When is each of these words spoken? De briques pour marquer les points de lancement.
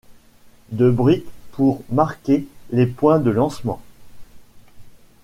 De 0.71 0.89
briques 0.89 1.27
pour 1.51 1.83
marquer 1.91 2.47
les 2.71 2.87
points 2.87 3.19
de 3.19 3.29
lancement. 3.29 3.79